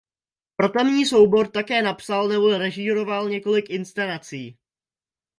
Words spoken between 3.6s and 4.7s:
inscenací.